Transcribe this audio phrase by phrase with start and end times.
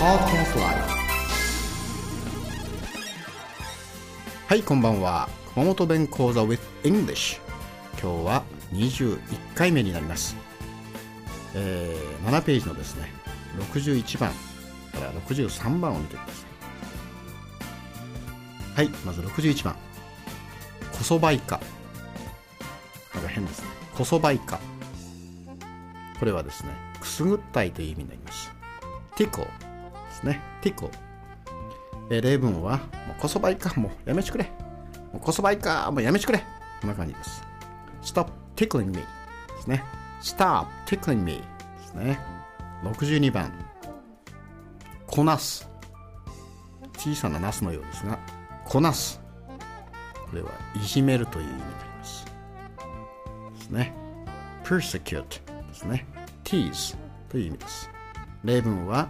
[0.00, 0.74] Podcast l i
[4.46, 5.28] はいこんばんは。
[5.52, 7.38] 熊本弁講座 with English
[8.00, 8.42] 今日は
[8.72, 9.18] 21
[9.54, 10.36] 回目になります、
[11.54, 13.12] えー、7ページのですね
[13.74, 16.32] 61番から63番を見てくださ
[18.82, 18.86] い。
[18.86, 19.76] はいまず61番。
[20.92, 21.60] こそばいか。
[23.12, 23.68] なんか変ですね。
[23.94, 24.60] こそばいか。
[26.18, 28.50] これはですねくすぐったいという意味になります。
[29.14, 29.46] ティコ
[30.20, 30.40] ですね。
[30.60, 30.90] ティコ。
[32.10, 33.72] え例文はもうこそばいか。
[33.80, 34.44] もうやめてくれ。
[35.12, 35.90] もうこそばいか。
[35.90, 36.44] もうやめてくれ。
[36.80, 37.42] こんな感じです。
[38.02, 39.02] Stop tickling me で
[39.60, 39.84] すね。
[40.20, 41.42] Stop tickling me で
[41.86, 42.18] すね。
[42.84, 43.52] 62番。
[45.06, 45.68] こなす。
[46.96, 48.18] 小さなナスのようですが
[48.64, 49.20] こなす。
[50.30, 52.24] これはいじめるという意味になります。
[53.58, 53.94] ですね。
[54.64, 55.24] Persecute
[55.68, 56.06] ですね。
[56.44, 56.96] Tease
[57.28, 57.90] という意味です。
[58.44, 59.08] 例文は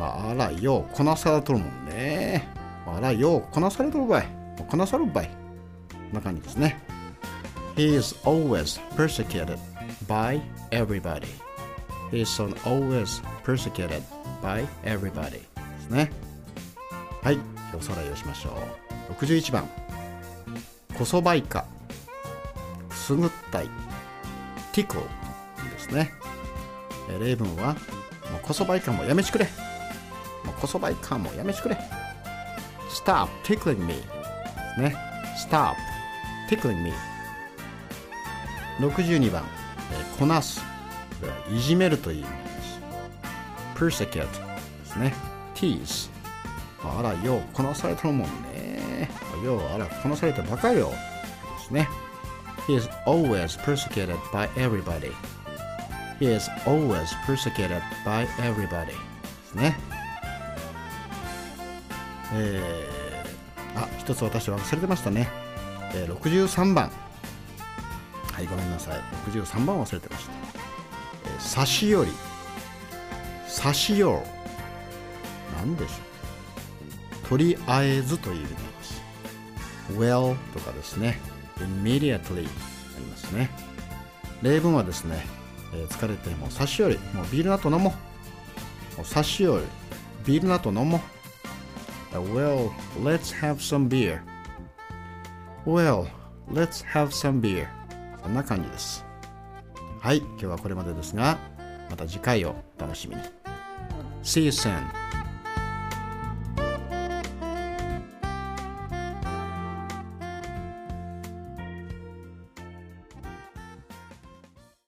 [0.00, 2.48] あらようこなされとるもんね。
[2.86, 4.28] あらようこなされとるばい。
[4.68, 5.30] こなさるばい。
[5.92, 6.80] こんな感じですね。
[7.76, 9.58] He is always persecuted
[10.06, 10.40] by
[10.70, 11.26] everybody.
[12.10, 14.02] He is always persecuted
[14.42, 15.30] by everybody.
[15.30, 15.40] で
[15.80, 16.10] すね。
[17.22, 17.38] はい。
[17.76, 18.50] おさらいをしましょ
[19.10, 19.12] う。
[19.12, 19.68] 61番。
[20.98, 21.64] こそばいか
[22.88, 23.70] くすぐったい
[24.72, 25.02] ティコで
[25.78, 26.12] すね。
[27.20, 27.76] 例文は
[28.42, 29.48] こそばいかもやめちくれ。
[30.60, 31.78] こそばいかもやめちくれ
[32.90, 33.94] Stop tickling me
[34.78, 34.96] ね
[35.48, 35.74] Stop
[36.48, 36.92] tickling me
[38.80, 39.42] 62番、
[39.92, 40.62] え、こなす
[41.50, 44.26] いじめるという意味です persecute で
[44.84, 45.14] すね
[45.54, 46.10] tease
[46.82, 49.10] あらようこなされたもんね
[49.44, 50.94] ようあらこなされてばかよで
[51.66, 51.88] すね
[52.66, 55.12] He is always persecuted by everybody
[56.18, 58.94] He is always persecuted by everybody で
[59.44, 59.89] すね
[62.32, 65.28] えー、あ一つ私忘れてましたね、
[65.94, 66.90] えー、63番。
[68.32, 69.00] はいごめんなさい。
[69.30, 70.32] 63番忘れてました、
[71.26, 72.10] えー、差し寄り。
[73.46, 74.18] 差し寄る
[75.56, 75.94] 何でしょ
[77.24, 77.28] う。
[77.28, 79.02] とりあえずという意味になります。
[79.92, 81.18] well とかですね。
[81.58, 83.50] immediately ありますね。
[84.42, 85.26] 例文はですね、
[85.74, 86.98] えー、疲れても差し寄り。
[87.12, 87.94] もうビールの後飲も。
[89.00, 89.64] う差し寄り。
[90.24, 90.98] ビールの後飲も。
[90.98, 91.00] う
[92.12, 92.70] Well,
[93.02, 94.22] let's have some beer.
[95.64, 96.08] Well,
[96.50, 97.68] let's have some beer.
[98.22, 99.04] そんな感じです。
[100.00, 101.38] はい、今日はこれまでですが、
[101.88, 103.22] また次回を楽しみに。
[104.22, 104.99] See you soon.